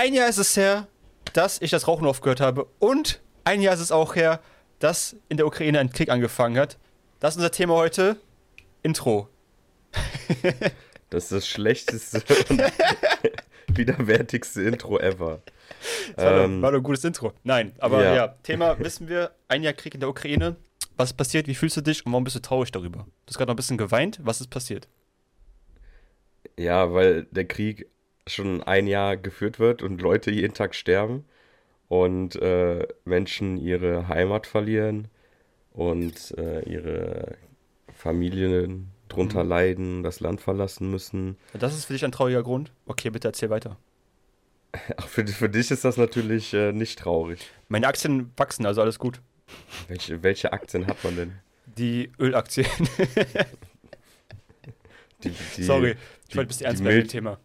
[0.00, 0.88] Ein Jahr ist es her,
[1.34, 2.66] dass ich das Rauchen aufgehört habe.
[2.78, 4.40] Und ein Jahr ist es auch her,
[4.78, 6.78] dass in der Ukraine ein Krieg angefangen hat.
[7.18, 8.16] Das ist unser Thema heute.
[8.82, 9.28] Intro.
[11.10, 12.62] das ist das schlechteste und
[13.76, 15.42] widerwärtigste Intro ever.
[16.16, 17.34] Das war, ähm, doch, war doch ein gutes Intro.
[17.44, 18.14] Nein, aber ja.
[18.14, 20.56] ja, Thema wissen wir, ein Jahr Krieg in der Ukraine.
[20.96, 21.46] Was ist passiert?
[21.46, 23.00] Wie fühlst du dich und warum bist du traurig darüber?
[23.00, 24.18] Du hast gerade noch ein bisschen geweint.
[24.22, 24.88] Was ist passiert?
[26.56, 27.86] Ja, weil der Krieg
[28.32, 31.24] schon ein Jahr geführt wird und Leute jeden Tag sterben
[31.88, 35.08] und äh, Menschen ihre Heimat verlieren
[35.72, 37.36] und äh, ihre
[37.92, 39.50] Familien drunter mhm.
[39.50, 41.36] leiden, das Land verlassen müssen.
[41.52, 42.72] Das ist für dich ein trauriger Grund?
[42.86, 43.76] Okay, bitte erzähl weiter.
[44.96, 47.50] Ach, für, für dich ist das natürlich äh, nicht traurig.
[47.68, 49.20] Meine Aktien wachsen, also alles gut.
[49.88, 51.32] Welche, welche Aktien hat man denn?
[51.66, 52.66] Die Ölaktien.
[55.24, 55.96] die, die, Sorry,
[56.28, 57.38] ich wollte ein bisschen ernst bei dem Thema.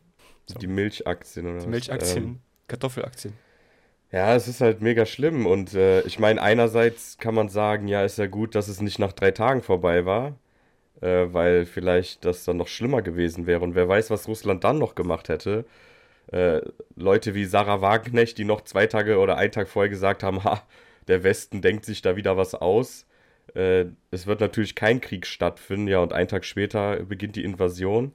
[0.47, 0.59] So.
[0.59, 3.33] Die Milchaktien oder Die Milchaktien, ähm, Kartoffelaktien.
[4.11, 8.03] Ja, es ist halt mega schlimm und äh, ich meine, einerseits kann man sagen, ja,
[8.05, 10.37] ist ja gut, dass es nicht nach drei Tagen vorbei war,
[11.01, 14.77] äh, weil vielleicht das dann noch schlimmer gewesen wäre und wer weiß, was Russland dann
[14.77, 15.65] noch gemacht hätte.
[16.31, 16.61] Äh,
[16.95, 20.61] Leute wie Sarah Wagenknecht, die noch zwei Tage oder einen Tag vorher gesagt haben, ha,
[21.07, 23.05] der Westen denkt sich da wieder was aus.
[23.53, 28.11] Äh, es wird natürlich kein Krieg stattfinden, ja, und einen Tag später beginnt die Invasion.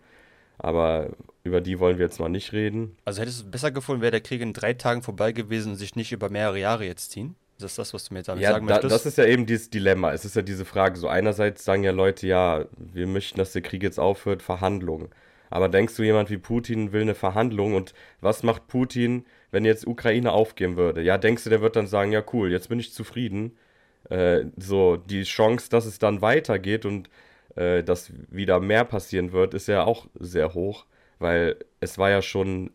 [0.62, 1.11] Aber
[1.42, 2.97] über die wollen wir jetzt mal nicht reden.
[3.05, 5.77] Also hättest du es besser gefunden, wäre der Krieg in drei Tagen vorbei gewesen und
[5.77, 7.34] sich nicht über mehrere Jahre jetzt ziehen?
[7.58, 8.94] Das ist das, was du mir damit ja, sagen da, möchtest?
[8.94, 10.12] Das ist ja eben dieses Dilemma.
[10.12, 10.98] Es ist ja diese Frage.
[10.98, 15.08] So einerseits sagen ja Leute, ja, wir möchten, dass der Krieg jetzt aufhört, Verhandlungen.
[15.50, 19.86] Aber denkst du, jemand wie Putin will eine Verhandlung und was macht Putin, wenn jetzt
[19.86, 21.02] Ukraine aufgeben würde?
[21.02, 23.56] Ja, denkst du, der wird dann sagen, ja cool, jetzt bin ich zufrieden.
[24.08, 27.11] Äh, so, die Chance, dass es dann weitergeht und
[27.56, 30.87] äh, dass wieder mehr passieren wird, ist ja auch sehr hoch,
[31.19, 32.70] weil es war ja schon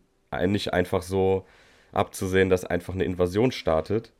[0.46, 1.46] nicht einfach so
[1.92, 4.12] abzusehen, dass einfach eine Invasion startet.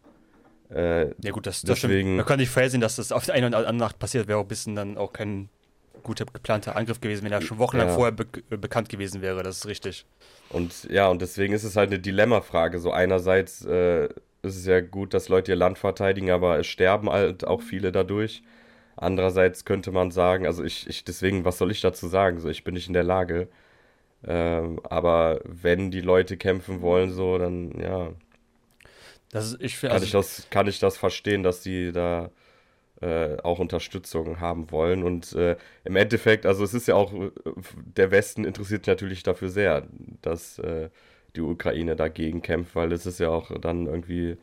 [0.71, 2.17] Äh, ja gut, das, das deswegen, stimmt.
[2.17, 4.45] Man kann nicht vorhersehen, dass das auf der einen oder anderen Nacht passiert, wäre auch
[4.45, 5.49] ein bisschen dann auch kein
[6.03, 7.95] guter geplanter Angriff gewesen, wenn er schon wochenlang ja.
[7.95, 10.07] vorher be äh, bekannt gewesen wäre, das ist richtig.
[10.51, 12.79] Und ja, und deswegen ist es halt eine Dilemmafrage.
[12.79, 14.07] So einerseits äh,
[14.43, 17.93] ist es ja gut, dass Leute ihr Land verteidigen, aber es sterben halt auch viele
[17.93, 18.43] dadurch.
[18.97, 22.41] Andererseits könnte man sagen, also ich, ich deswegen, was soll ich dazu sagen?
[22.41, 23.49] So, ich bin nicht in der Lage.
[24.27, 28.13] Ähm, aber wenn die Leute kämpfen wollen, so, dann ja.
[29.31, 32.31] Das ist, ich, kann, also, ich das, kann ich das verstehen, dass die da
[33.03, 35.03] äh, auch Unterstützung haben wollen.
[35.03, 37.13] Und äh, im Endeffekt, also es ist ja auch,
[37.97, 39.87] der Westen interessiert natürlich dafür sehr,
[40.23, 40.89] dass äh,
[41.37, 44.39] die Ukraine dagegen kämpft, weil es ist ja auch dann irgendwie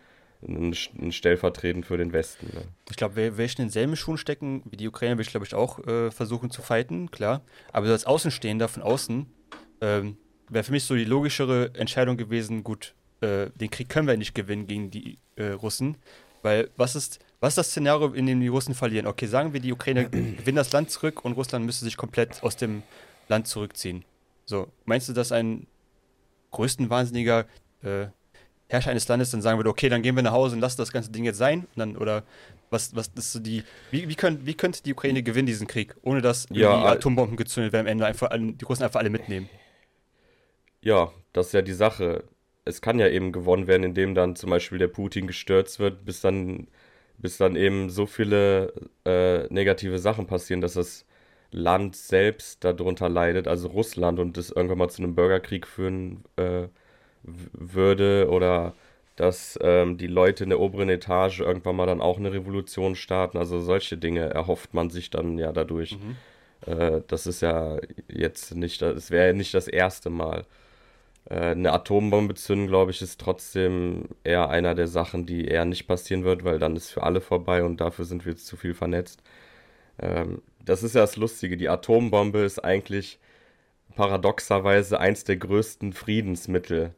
[1.12, 2.48] Stellvertretend für den Westen.
[2.54, 2.64] Ne?
[2.90, 5.54] Ich glaube, wer, wer in denselben Schuhen stecken wie die Ukraine, will ich glaube ich
[5.54, 7.42] auch äh, versuchen zu fighten, klar.
[7.72, 9.26] Aber so als Außenstehender von außen
[9.82, 10.18] ähm,
[10.50, 14.36] wäre für mich so die logischere Entscheidung gewesen, gut, äh, den Krieg können wir nicht
[14.36, 15.98] gewinnen gegen die äh, Russen,
[16.42, 19.08] weil was ist, was ist das Szenario, in dem die Russen verlieren?
[19.08, 22.58] Okay, sagen wir, die Ukraine gewinnt das Land zurück und Russland müsste sich komplett aus
[22.58, 22.84] dem
[23.30, 24.04] Land zurückziehen.
[24.46, 25.68] So, meinst du, dass ein
[26.52, 27.46] größtenwahnsinniger
[27.82, 28.08] äh,
[28.74, 30.92] Herrscher eines Landes dann sagen würde, okay, dann gehen wir nach Hause und lassen das
[30.92, 31.62] ganze Ding jetzt sein?
[31.76, 32.24] Und dann, oder
[32.70, 35.96] was, was ist so die, wie, wie, könnt, wie könnte die Ukraine gewinnen, diesen Krieg,
[36.02, 39.48] ohne dass ja, die Atombomben gezündet werden, am Ende einfach die Russen einfach alle mitnehmen?
[40.82, 42.24] Ja, das ist ja die Sache.
[42.66, 46.22] Es kann ja eben gewonnen werden, indem dann zum Beispiel der Putin gestürzt wird, bis
[46.22, 46.68] dann,
[47.18, 48.74] bis dann eben so viele
[49.06, 51.06] äh, negative Sachen passieren, dass das
[51.52, 56.68] Land selbst darunter leidet, also Russland, und das irgendwann mal zu einem Bürgerkrieg führen äh,
[57.24, 58.74] würde oder
[59.16, 63.38] dass ähm, die Leute in der oberen Etage irgendwann mal dann auch eine Revolution starten.
[63.38, 65.98] Also solche Dinge erhofft man sich dann ja dadurch.
[65.98, 66.16] Mhm.
[66.66, 70.46] Äh, das ist ja jetzt nicht, es wäre ja nicht das erste Mal.
[71.30, 75.88] Äh, eine Atombombe zünden, glaube ich, ist trotzdem eher einer der Sachen, die eher nicht
[75.88, 78.74] passieren wird, weil dann ist für alle vorbei und dafür sind wir jetzt zu viel
[78.74, 79.22] vernetzt.
[80.02, 81.58] Ähm, das ist ja das Lustige.
[81.58, 83.20] Die Atombombe ist eigentlich
[83.96, 86.94] paradoxerweise eins der größten Friedensmittel.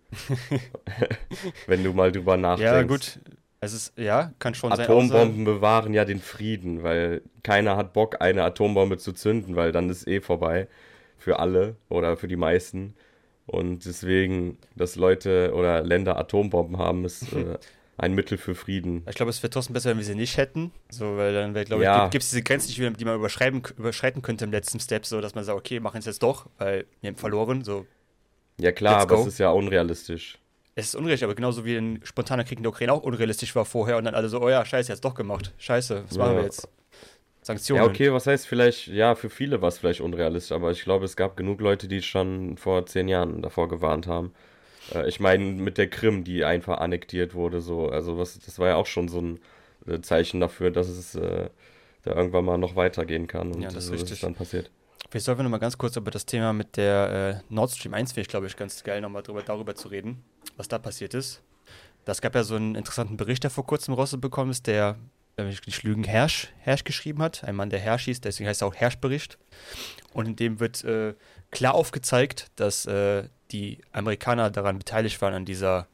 [1.68, 2.72] Wenn du mal drüber nachdenkst.
[2.72, 3.20] Ja, gut.
[3.62, 5.18] Es ist, ja, kann schon Atombomben sein.
[5.18, 9.90] Atombomben bewahren ja den Frieden, weil keiner hat Bock, eine Atombombe zu zünden, weil dann
[9.90, 10.68] ist eh vorbei.
[11.18, 12.94] Für alle oder für die meisten.
[13.48, 17.58] Und deswegen, dass Leute oder Länder Atombomben haben, ist äh,
[17.98, 19.06] ein Mittel für Frieden.
[19.10, 20.72] Ich glaube, es wäre trotzdem besser, wenn wir sie nicht hätten.
[20.90, 22.06] So, weil dann wäre, glaube ja.
[22.06, 25.36] ich, gibt es diese Grenzen nicht, die man überschreiten könnte im letzten Step, so dass
[25.36, 27.64] man sagt, okay, machen es jetzt doch, weil wir haben verloren.
[27.64, 27.86] So.
[28.58, 30.38] Ja klar, aber es ist ja unrealistisch.
[30.76, 33.64] Es ist unrealistisch, aber genauso wie ein spontaner Krieg in der Ukraine auch unrealistisch war
[33.64, 35.54] vorher und dann alle so, oh ja, scheiße, jetzt doch gemacht.
[35.58, 36.24] Scheiße, was ja.
[36.24, 36.68] machen wir jetzt?
[37.42, 37.84] Sanktionen.
[37.84, 41.06] Ja, okay, was heißt vielleicht, ja, für viele war es vielleicht unrealistisch, aber ich glaube,
[41.06, 44.34] es gab genug Leute, die schon vor zehn Jahren davor gewarnt haben.
[44.94, 48.70] Äh, ich meine, mit der Krim, die einfach annektiert wurde, so, also was, das war
[48.70, 49.40] ja auch schon so ein
[49.88, 51.50] äh, Zeichen dafür, dass es äh,
[52.04, 54.12] da irgendwann mal noch weitergehen kann und Ja, das ist so richtig.
[54.14, 54.70] ist dann passiert.
[55.10, 57.94] Vielleicht sollten wir noch mal ganz kurz über das Thema mit der äh, Nord Stream
[57.94, 60.24] 1, finde ich, glaube ich, ganz geil, nochmal drüber, darüber zu reden,
[60.58, 61.42] was da passiert ist.
[62.06, 64.98] Das gab ja so einen interessanten Bericht, der vor kurzem rausgekommen ist, der,
[65.36, 67.44] wenn ich nicht lügen, Hersch, Hersch geschrieben hat.
[67.44, 69.38] Ein Mann, der Hersch hieß, deswegen heißt er auch Herschbericht.
[70.14, 71.14] Und in dem wird äh,
[71.52, 73.24] klar aufgezeigt, dass äh,
[73.56, 75.88] die Amerikaner daran beteiligt waren, an dieser,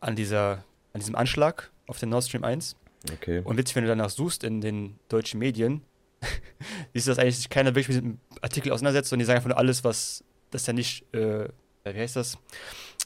[0.00, 2.76] an dieser, an diesem Anschlag auf den Nord Stream 1.
[3.12, 3.40] Okay.
[3.44, 5.82] Und witzig, wenn du danach suchst in den deutschen Medien,
[6.92, 9.48] siehst du, dass eigentlich sich keiner wirklich mit dem Artikel auseinandersetzt, sondern die sagen einfach
[9.48, 11.48] nur alles, was das ja nicht, äh,
[11.84, 12.38] wie heißt das?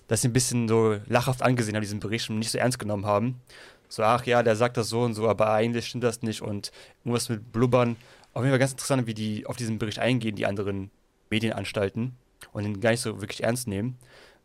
[0.09, 3.07] Dass sie ein bisschen so lachhaft angesehen haben, diesen Bericht und nicht so ernst genommen
[3.07, 3.41] haben.
[3.89, 6.73] So, ach ja, der sagt das so und so, aber eigentlich stimmt das nicht und
[7.05, 7.97] irgendwas mit Blubbern.
[8.33, 10.91] Auf jeden Fall ganz interessant, wie die auf diesen Bericht eingehen, die anderen
[11.29, 12.17] Medienanstalten
[12.53, 13.99] und ihn gar nicht so wirklich ernst nehmen.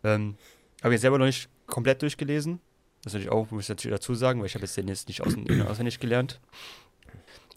[0.04, 0.36] Ähm,
[0.84, 2.60] habe ich selber noch nicht komplett durchgelesen.
[3.04, 5.22] Das natürlich auch, muss ich natürlich dazu sagen, weil ich habe jetzt den jetzt nicht
[5.22, 6.40] auswendig gelernt.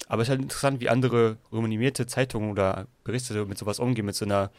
[0.09, 4.15] Aber es ist halt interessant, wie andere renommierte Zeitungen oder Berichte mit sowas umgehen, mit
[4.17, 4.51] so einer,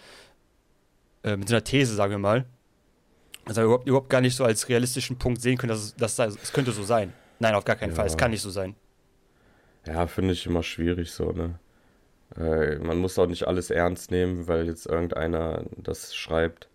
[1.24, 2.46] äh, mit so einer These, sagen wir mal.
[3.46, 6.54] Also überhaupt, überhaupt gar nicht so als realistischen Punkt sehen können, dass es, dass es
[6.54, 7.12] könnte so sein.
[7.40, 7.96] Nein, auf gar keinen Ja.
[7.96, 8.06] Fall.
[8.08, 8.76] Es kann nicht so sein.
[9.86, 11.60] Ja, finde ich immer schwierig so, ne?
[12.38, 16.70] Äh, man muss auch nicht alles ernst nehmen, weil jetzt irgendeiner das schreibt.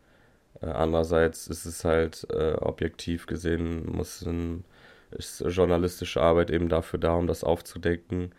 [0.61, 4.65] Äh, andererseits ist es halt äh, objektiv gesehen, muss ein,
[5.11, 8.33] ist journalistische Arbeit eben dafür da, um das aufzudecken.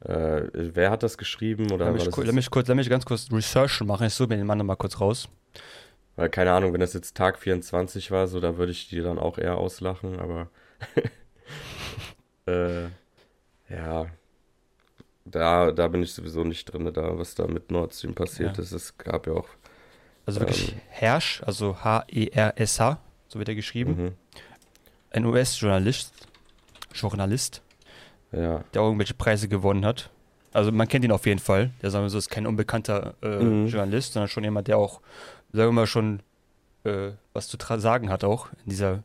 [0.00, 3.04] Äh, wer hat das geschrieben oder Lass mich, das lass mich, kurz, lass mich ganz
[3.04, 4.06] kurz Research machen.
[4.06, 5.28] Ich suche mir den Mann nochmal kurz raus.
[6.16, 9.18] Weil, keine Ahnung, wenn das jetzt Tag 24 war, so, da würde ich die dann
[9.18, 10.48] auch eher auslachen, aber
[12.46, 12.84] äh,
[13.68, 14.06] ja,
[15.24, 18.62] da, da bin ich sowieso nicht drin, da, was da mit Nord Stream passiert Ja.
[18.62, 18.72] ist.
[18.72, 19.48] Es gab ja auch,
[20.26, 20.80] Also wirklich Ähm.
[20.88, 22.98] Hersch, also H-E-R-S-H,
[23.28, 23.90] so wird er geschrieben.
[23.96, 24.12] mhm,
[25.10, 26.12] Ein US-Journalist,
[26.92, 27.62] Journalist,
[28.32, 30.10] ja, der auch irgendwelche Preise gewonnen hat.
[30.52, 31.70] Also man kennt ihn auf jeden Fall.
[31.82, 33.66] Der sagen wir so, ist kein unbekannter äh, Mhm.
[33.68, 35.00] Journalist, sondern schon jemand, der auch,
[35.52, 36.20] sagen wir mal, schon
[36.84, 39.02] äh, was zu sagen hat auch in dieser,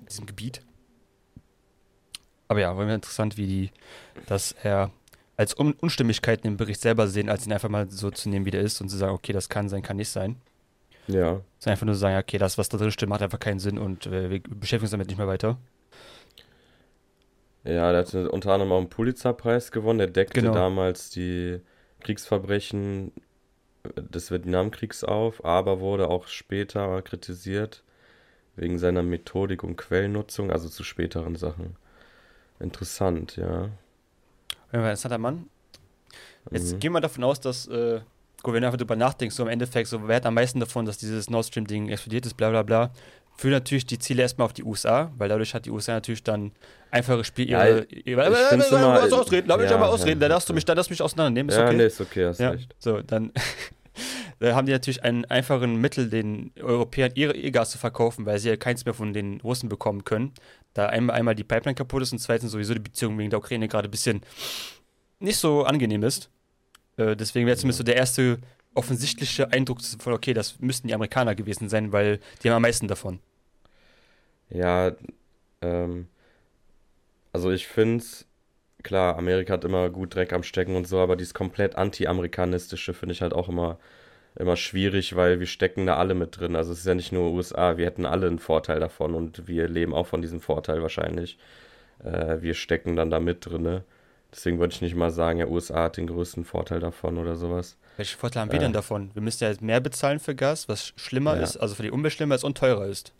[0.00, 0.62] in diesem Gebiet.
[2.48, 3.70] Aber ja, war mir interessant, wie die,
[4.26, 4.90] dass er
[5.36, 8.50] als Un Unstimmigkeiten im Bericht selber sehen, als ihn einfach mal so zu nehmen, wie
[8.50, 10.36] der ist und zu sagen, okay, das kann sein, kann nicht sein.
[11.08, 13.58] ja, Sondern einfach nur zu sagen, okay, das, was da drin stimmt, hat einfach keinen
[13.60, 15.58] Sinn und äh, wir beschäftigen uns damit nicht mehr weiter.
[17.64, 20.54] ja, der hat unter anderem auch einen Pulitzerpreis gewonnen, der deckte Genau.
[20.54, 21.60] damals die
[22.00, 23.12] Kriegsverbrechen
[23.96, 27.82] des Vietnamkriegs auf, aber wurde auch später kritisiert
[28.56, 31.76] wegen seiner Methodik und Quellennutzung, also zu späteren Sachen.
[32.58, 33.70] Interessant, ja.
[34.72, 35.48] Ein interessanter Mann.
[36.50, 36.78] Jetzt Mhm.
[36.80, 38.00] gehen wir davon aus, dass, äh,
[38.42, 40.84] gut, wenn du einfach drüber nachdenkst, so im Endeffekt, so, wer hat am meisten davon,
[40.86, 42.90] dass dieses Nord Stream-Ding explodiert ist, bla bla bla,
[43.36, 46.52] führen natürlich die Ziele erstmal auf die USA, weil dadurch hat die USA natürlich dann
[46.90, 47.50] einfache Spiel.
[47.50, 50.28] Ja, Ihre, ich ihre, find's immer- lass mich ausreden, lass mich ja, aber ausreden, ja,
[50.28, 51.76] da darfst du mich, da darfst du mich auseinandernehmen, ist ja, okay.
[51.76, 52.74] nee, ist okay, hast Ja, recht.
[52.78, 53.32] so, dann
[54.38, 58.48] da haben die natürlich einen einfachen Mittel, den Europäern ihre E-Gas zu verkaufen, weil sie
[58.48, 60.32] ja keins mehr von den Russen bekommen können.
[60.74, 63.68] Da einmal, einmal die Pipeline kaputt ist und zweitens sowieso die Beziehung wegen der Ukraine
[63.68, 64.20] gerade ein bisschen
[65.20, 66.28] nicht so angenehm ist.
[66.98, 68.38] Äh, deswegen wäre zumindest so der erste
[68.74, 72.88] offensichtliche Eindruck von, okay, das müssten die Amerikaner gewesen sein, weil die haben am meisten
[72.88, 73.20] davon.
[74.50, 74.92] Ja,
[75.62, 76.08] ähm,
[77.32, 78.26] also ich find's,
[78.82, 83.14] klar, Amerika hat immer gut Dreck am Stecken und so, aber dieses komplett anti-amerikanistische finde
[83.14, 83.78] ich halt auch immer,
[84.36, 86.56] immer schwierig, weil wir stecken da alle mit drin.
[86.56, 89.68] Also es ist ja nicht nur USA, wir hätten alle einen Vorteil davon und wir
[89.68, 91.38] leben auch von diesem Vorteil wahrscheinlich.
[92.04, 93.84] Äh, wir stecken dann da mit drinne.
[94.32, 97.78] Deswegen würde ich nicht mal sagen, ja, USA hat den größten Vorteil davon oder sowas.
[97.96, 98.64] Welche Vorteile haben wir Äh.
[98.64, 99.10] denn davon?
[99.14, 101.42] Wir müssten ja jetzt mehr bezahlen für Gas, was schlimmer Ja.
[101.42, 103.12] ist, also für die Umwelt schlimmer ist und teurer ist.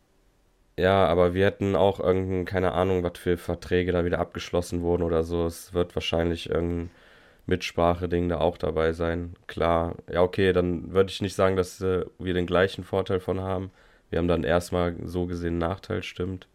[0.78, 5.02] Ja, aber wir hätten auch irgendein, keine Ahnung, was für Verträge da wieder abgeschlossen wurden
[5.04, 5.46] oder so.
[5.46, 6.90] Es wird wahrscheinlich irgendein
[7.46, 9.34] Mitspracheding da auch dabei sein.
[9.46, 13.40] Klar, ja, okay, dann würde ich nicht sagen, dass äh, wir den gleichen Vorteil von
[13.40, 13.70] haben.
[14.10, 16.48] Wir haben dann erstmal so gesehen Nachteil, stimmt.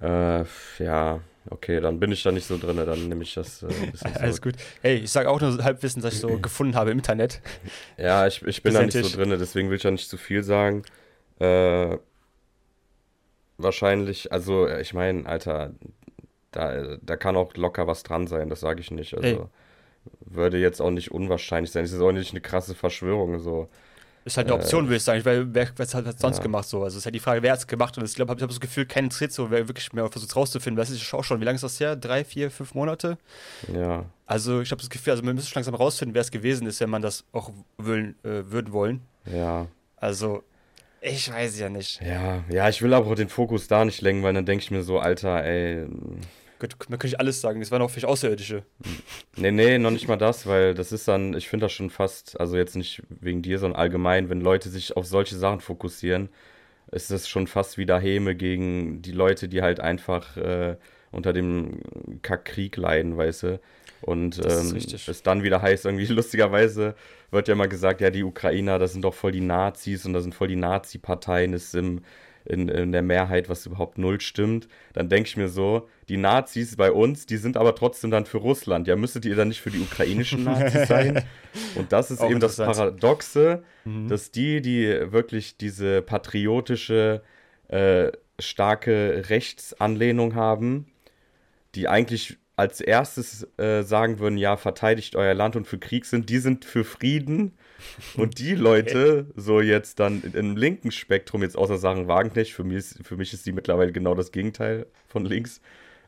[0.00, 0.44] Äh,
[0.78, 1.20] ja,
[1.50, 4.14] okay, dann bin ich da nicht so drin, dann nehme ich das äh, ein bisschen
[4.16, 4.54] Alles zurück.
[4.54, 4.62] gut.
[4.80, 7.40] Hey, ich sage auch nur Halbwissen, das ich so gefunden habe im Internet.
[7.96, 10.42] Ja, ich, ich bin da nicht so drin, deswegen will ich da nicht zu viel
[10.42, 10.82] sagen.
[11.40, 11.98] Äh,
[13.58, 15.72] wahrscheinlich, also äh, ich meine, Alter,
[16.52, 19.14] da, da kann auch locker was dran sein, das sage ich nicht.
[19.16, 19.50] Also.
[20.20, 21.84] Würde jetzt auch nicht unwahrscheinlich sein.
[21.84, 23.68] Es ist auch nicht eine krasse Verschwörung so.
[24.24, 26.42] Ist halt eine Äh, Option, würde ich sagen, weil wer wer hat es sonst Ja.
[26.42, 26.82] gemacht so?
[26.84, 28.48] Also es ist halt die Frage, wer hat es gemacht und ich glaube, ich habe
[28.52, 30.76] das Gefühl, kein interessiert so, wer wirklich mehr versucht rauszufinden.
[30.76, 31.96] Das ist auch schon, wie lange ist das her?
[31.96, 33.16] Drei, vier, fünf Monate?
[33.72, 36.80] Ja, Also ich habe das Gefühl, also müsste schon langsam rausfinden, wer es gewesen ist,
[36.80, 39.00] wenn man das auch wollen, äh, würden wollen.
[39.24, 39.66] ja.
[39.96, 40.42] Also
[41.02, 42.00] Ich weiß ja nicht.
[42.02, 44.70] Ja, ja, ich will aber auch den Fokus da nicht lenken, weil dann denke ich
[44.70, 45.86] mir so, Alter, ey.
[46.60, 48.64] Gut, man könnte alles sagen, das waren auch vielleicht Außerirdische.
[49.36, 52.38] Nee, nee, noch nicht mal das, weil das ist dann, ich finde das schon fast,
[52.38, 56.28] also jetzt nicht wegen dir, sondern allgemein, wenn Leute sich auf solche Sachen fokussieren,
[56.92, 60.76] ist das schon fast wieder Häme gegen die Leute, die halt einfach äh,
[61.10, 61.80] unter dem
[62.20, 63.60] Kackkrieg leiden, weißt du.
[64.02, 66.94] Und ähm, es dann wieder heißt, irgendwie lustigerweise
[67.30, 70.20] wird ja mal gesagt, ja, die Ukrainer, das sind doch voll die Nazis und da
[70.20, 72.02] sind voll die Nazi-Parteien, ist im,
[72.44, 74.68] in, in der Mehrheit, was überhaupt null stimmt.
[74.92, 78.38] Dann denke ich mir so, die Nazis bei uns, die sind aber trotzdem dann für
[78.38, 78.88] Russland.
[78.88, 81.24] Ja, müsstet ihr dann nicht für die ukrainischen Nazis sein?
[81.74, 84.08] Und das ist Auch eben das Paradoxe, mhm.
[84.08, 87.22] dass die, die wirklich diese patriotische,
[87.68, 90.86] äh, starke Rechtsanlehnung haben,
[91.74, 96.28] die eigentlich als erstes äh, sagen würden, ja, verteidigt euer Land und für Krieg sind,
[96.28, 97.52] die sind für Frieden.
[98.16, 102.76] Und die Leute, so jetzt dann im linken Spektrum, jetzt außer Sachen Wagenknecht, für mich,
[102.76, 105.60] ist, für mich ist die mittlerweile genau das Gegenteil von links.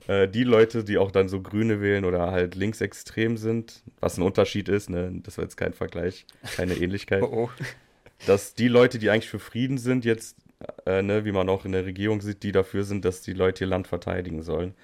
[0.08, 4.22] Äh, die Leute, die auch dann so Grüne wählen oder halt linksextrem sind, was ein
[4.22, 6.26] Unterschied ist, ne, das war jetzt kein Vergleich,
[6.56, 7.22] keine Ähnlichkeit.
[7.32, 7.50] Oh, oh.
[8.26, 10.36] Dass die Leute, die eigentlich für Frieden sind, jetzt,
[10.86, 13.64] äh, ne, wie man auch in der Regierung sieht, die dafür sind, dass die Leute
[13.64, 14.74] ihr Land verteidigen sollen.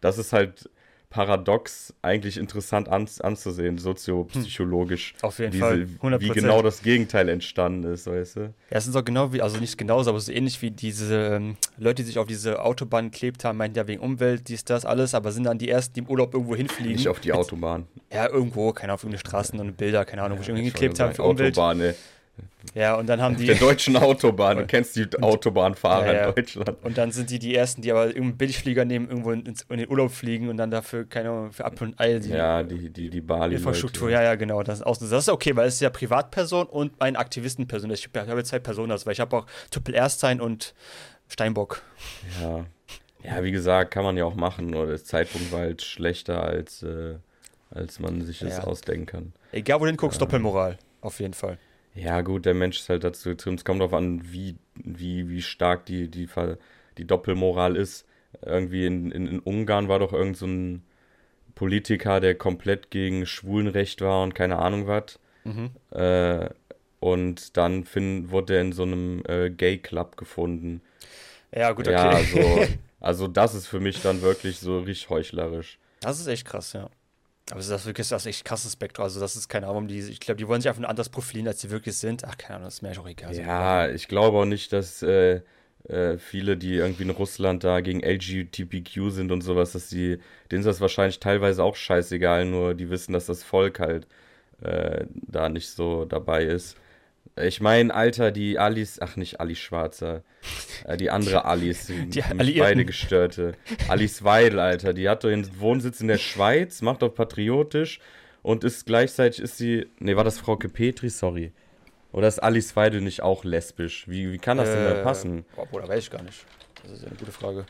[0.00, 0.68] Das ist halt
[1.10, 5.14] paradox eigentlich interessant an, anzusehen, soziopsychologisch.
[5.20, 5.28] Hm.
[5.28, 5.86] Auf jeden wie, Fall.
[6.02, 6.20] 100%.
[6.20, 8.40] Wie genau das Gegenteil entstanden ist, weißt du?
[8.40, 11.56] Ja, es ist auch genau wie, also nicht genauso, aber so ähnlich wie diese ähm,
[11.78, 15.14] Leute, die sich auf diese Autobahn geklebt haben, meinten ja wegen Umwelt, dies, das, alles,
[15.14, 16.96] aber sind dann die ersten, die im Urlaub irgendwo hinfliegen.
[16.96, 17.86] Nicht auf die Autobahn.
[18.12, 21.00] Ja, irgendwo, keine Ahnung, auf irgendeine Straßen und Bilder, keine Ahnung, wo ich irgendwie geklebt
[21.00, 21.56] habe für Umwelt.
[21.56, 21.94] Autobahn, ey.
[22.74, 23.46] Ja, und dann haben die.
[23.46, 24.58] Der deutschen Autobahn.
[24.58, 26.28] Du kennst die Autobahnfahrer ja, ja.
[26.28, 26.84] in Deutschland.
[26.84, 29.88] Und dann sind die die Ersten, die aber irgendeinen Billigflieger nehmen, irgendwo in, in, den
[29.88, 32.18] Urlaub fliegen und dann dafür, keine Ahnung, für Apfel und Ei.
[32.18, 33.56] Die, ja, die, die, die Bali.
[33.56, 34.62] Infrastruktur, ja, ja, genau.
[34.62, 37.90] Das ist, auch, das ist okay, weil es ist ja Privatperson und eine Aktivistenperson.
[37.90, 40.74] Ich habe jetzt zwei Personen, also, weil ich habe auch Triple Erstein und
[41.28, 41.82] Steinbock.
[42.40, 42.64] Ja.
[43.24, 44.68] Ja, wie gesagt, kann man ja auch machen.
[44.68, 47.16] Nur der Zeitpunkt war halt schlechter, als, äh,
[47.70, 48.64] als man sich das ja.
[48.64, 49.32] ausdenken kann.
[49.52, 50.26] Egal, wo du hinguckst, ja.
[50.26, 50.78] Doppelmoral.
[51.00, 51.58] Auf jeden Fall.
[51.98, 53.58] Ja, gut, der Mensch ist halt dazu getrimmt.
[53.58, 56.28] Es kommt darauf an, wie, wie, wie stark die, die,
[56.96, 58.06] die Doppelmoral ist.
[58.44, 60.84] Irgendwie in, in, in Ungarn war doch irgend so ein
[61.56, 65.18] Politiker, der komplett gegen Schwulenrecht war und keine Ahnung was.
[65.42, 65.70] Mhm.
[65.90, 66.50] Äh,
[67.00, 70.82] und dann find, wurde er in so einem äh, Gay-Club gefunden.
[71.52, 71.96] Ja, gut, okay.
[71.96, 72.64] Ja, also,
[73.00, 75.78] also das ist für mich dann wirklich so richtig heuchlerisch.
[76.00, 76.90] Das ist echt krass, ja.
[77.50, 79.04] Aber das ist wirklich das ist echt krasses Spektrum.
[79.04, 81.48] Also, das ist keine Ahnung, die, ich glaube, die wollen sich einfach ein anderes profilieren,
[81.48, 82.24] als sie wirklich sind.
[82.24, 83.34] Ach, keine Ahnung, das ist mir auch egal.
[83.34, 85.40] Ja, ich glaube auch nicht, dass äh,
[85.88, 90.18] äh, viele, die irgendwie in Russland da gegen LGBTQ sind und sowas, dass die,
[90.50, 94.06] denen ist das wahrscheinlich teilweise auch scheißegal, nur die wissen, dass das Volk halt
[94.62, 96.76] äh, da nicht so dabei ist.
[97.42, 100.22] Ich meine, Alter, die Alice, ach nicht Alice Schwarzer,
[100.84, 103.52] äh, die andere Alice, die, die beide Gestörte.
[103.88, 108.00] Alice Weidel, Alter, die hat doch ihren Wohnsitz in der Schweiz, macht doch patriotisch
[108.42, 111.52] und ist gleichzeitig, ist sie, nee, war das Frau Petri, sorry.
[112.12, 114.08] Oder ist Alice Weidel nicht auch lesbisch?
[114.08, 115.44] Wie, wie kann das äh, denn da passen?
[115.54, 116.44] Boah, Bruder, weiß ich gar nicht.
[116.82, 117.66] Das ist eine gute Frage.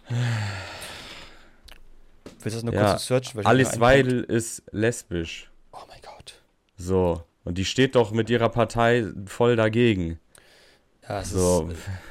[2.40, 3.44] Willst du das nur ja, kurz searchen?
[3.44, 5.50] Alice Weidel ist lesbisch.
[5.72, 6.40] Oh mein Gott.
[6.76, 7.24] So.
[7.48, 10.18] Und die steht doch mit ihrer Partei voll dagegen.
[11.08, 11.70] Ja, es so.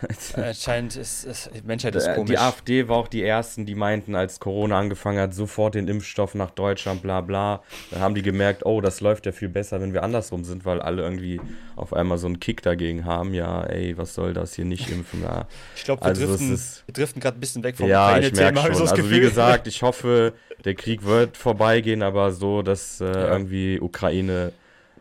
[0.10, 2.32] ist, äh, anscheinend ist, ist Menschheit ist komisch.
[2.32, 6.34] Die AfD war auch die ersten, die meinten, als Corona angefangen hat, sofort den Impfstoff
[6.34, 7.62] nach Deutschland, bla bla.
[7.92, 10.82] Dann haben die gemerkt, oh, das läuft ja viel besser, wenn wir andersrum sind, weil
[10.82, 11.40] alle irgendwie
[11.76, 13.36] auf einmal so einen Kick dagegen haben.
[13.36, 15.22] Ja, ey, was soll das hier nicht impfen?
[15.22, 15.48] Ja.
[15.76, 16.60] Ich glaube, wir, also, driften,
[16.92, 18.72] driften gerade ein bisschen weg vom Ja, ich merke schon.
[18.72, 19.12] Also Gefühl.
[19.12, 20.34] wie gesagt, ich hoffe,
[20.66, 23.32] der Krieg wird vorbeigehen, aber so, dass äh, ja.
[23.32, 24.54] irgendwie Ukraine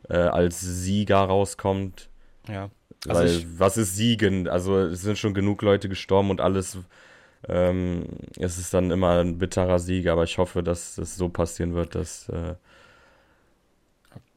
[0.08, 2.08] äh, als Sieger rauskommt.
[2.48, 2.70] Ja.
[3.08, 4.48] Also Weil, ich, was ist Siegen?
[4.48, 6.78] Also es sind schon genug Leute gestorben und alles.
[7.48, 8.06] Ähm,
[8.38, 11.94] es ist dann immer ein bitterer Sieg, aber ich hoffe, dass es so passieren wird,
[11.94, 12.28] dass.
[12.28, 12.54] Äh,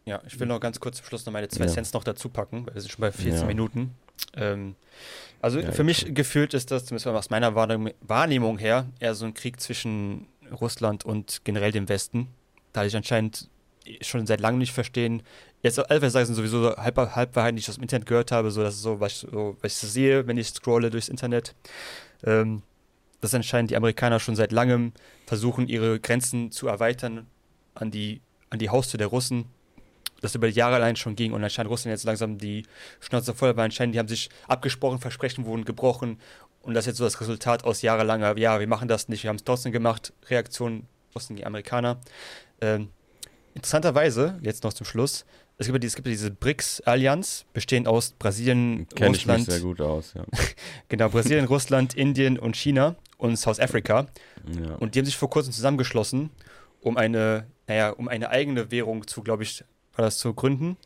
[0.06, 1.72] ja, ich will noch ganz kurz zum Schluss noch meine zwei ja.
[1.72, 3.46] Cents noch dazu packen, weil wir sind schon bei 14 ja.
[3.46, 3.96] Minuten.
[4.36, 4.76] Ähm,
[5.42, 6.14] also ja, für mich okay.
[6.14, 10.28] gefühlt ist das, zumindest aus meiner Wahrnehmung her, eher so ein Krieg zwischen
[10.60, 12.28] Russland und generell dem Westen.
[12.74, 13.50] Da ich anscheinend
[14.02, 15.24] schon seit langem nicht verstehen.
[15.62, 19.00] Jetzt Alpha sind sowieso halb, die ich aus dem Internet gehört habe, so ist so,
[19.00, 21.54] was ich, so, was ich sehe, wenn ich scrolle durchs Internet.
[22.24, 22.62] Ähm,
[23.22, 24.94] dass anscheinend die Amerikaner schon seit langem
[25.25, 27.28] versuchen, ihre Grenzen zu erweitern
[27.75, 29.46] an die, an die Haustür der Russen.
[30.22, 32.63] Das über Jahre allein schon ging und anscheinend Russland jetzt langsam die
[33.01, 33.66] Schnauze voll war.
[33.66, 36.20] Anscheinend, die haben sich abgesprochen, Versprechen wurden gebrochen
[36.62, 39.30] und das ist jetzt so das Resultat aus jahrelanger, ja, wir machen das nicht, wir
[39.30, 42.00] haben es trotzdem gemacht, Reaktion Russen die Amerikaner.
[42.62, 42.89] Ähm,
[43.60, 45.25] Interessanterweise, jetzt noch zum Schluss,
[45.60, 50.13] es gibt, es gibt diese BRICS-Allianz, bestehend aus Brasilien, Kenne ich mich sehr gut aus,
[50.13, 50.24] ja.
[50.88, 54.08] genau, Brasilien, Russland, Indien und China und South Africa.
[54.48, 54.75] ja.
[54.75, 56.30] Und die haben sich vor kurzem zusammengeschlossen,
[56.80, 60.78] um eine, naja, um eine eigene Währung zu, glaube ich, war das zu gründen,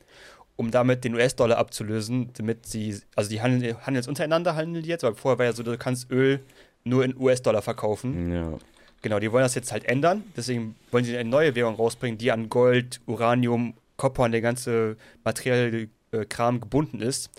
[0.56, 4.90] um damit den US-Dollar abzulösen, damit sie, also die handeln, handeln jetzt untereinander, handeln die
[4.90, 6.40] jetzt, weil vorher war ja so, du kannst Öl
[6.84, 8.34] nur in US-Dollar verkaufen.
[8.34, 8.58] ja.
[9.04, 12.32] Genau, die wollen das jetzt halt ändern, deswegen wollen sie eine neue Währung rausbringen, die
[12.32, 17.30] an Gold, Uranium, Kopper und der ganze materielle äh, Kram gebunden ist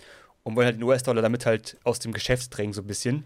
[0.41, 3.23] und wollen halt den US-Dollar damit halt aus dem Geschäft drängen, so ein bisschen.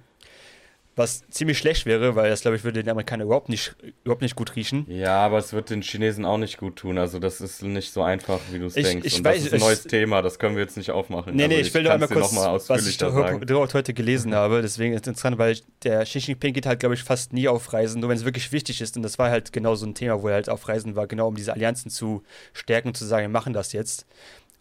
[0.95, 4.35] Was ziemlich schlecht wäre, weil das, glaube ich, würde den Amerikanern überhaupt nicht, überhaupt nicht
[4.35, 4.85] gut riechen.
[4.89, 6.97] Ja, aber es wird den Chinesen auch nicht gut tun.
[6.97, 9.07] Also das ist nicht so einfach, wie du es Ich- denkst.
[9.07, 11.35] ich Und weiß, das ist ein ich- neues Thema, das können wir jetzt nicht aufmachen.
[11.37, 12.35] Nee, also nee, ich will nur einmal kurz,
[12.69, 14.61] was ich dort heute gelesen habe.
[14.61, 17.71] Deswegen ist es interessant, weil der Xi Jinping geht halt, glaube ich, fast nie auf
[17.71, 18.97] Reisen, nur wenn es wirklich wichtig ist.
[18.97, 21.29] Und das war halt genau so ein Thema, wo er halt auf Reisen war, genau
[21.29, 24.05] um diese Allianzen zu stärken und zu sagen, wir machen das jetzt.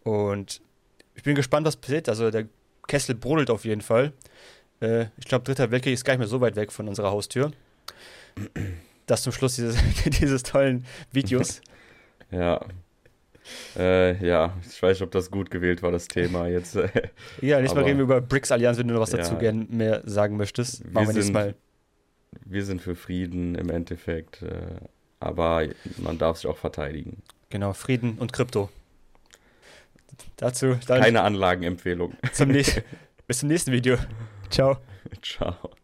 [0.04, 0.60] Und
[1.16, 2.08] ich bin gespannt, was passiert.
[2.08, 2.46] Also der
[2.86, 4.12] Kessel brodelt auf jeden Fall.
[4.80, 7.50] Äh, ich glaube, dritter Weltkrieg ist gar nicht mehr so weit weg von unserer Haustür.
[9.06, 9.76] Das zum Schluss dieses,
[10.20, 11.60] dieses tollen Videos.
[12.30, 12.60] Ja.
[13.74, 16.76] Äh, ja, ich weiß nicht, ob das gut gewählt war, das Thema jetzt.
[16.76, 16.88] äh,
[17.40, 19.18] Ja, nächstes Mal reden wir über BRICS-Allianz, wenn du noch was Ja.
[19.18, 20.84] dazu gern mehr sagen möchtest.
[20.84, 21.54] Wir Machen wir nächstes sind- Mal.
[22.44, 24.42] wir sind für Frieden im Endeffekt.
[24.42, 24.50] Äh,
[25.20, 25.62] aber
[25.96, 27.22] man darf sich auch verteidigen.
[27.48, 28.68] Genau, Frieden und Krypto.
[30.36, 32.12] Dazu dann Keine Anlagenempfehlung.
[32.34, 32.82] zum nächsten,
[33.26, 33.96] bis zum nächsten Video.
[34.50, 34.80] Ciao.
[35.22, 35.77] Ciao.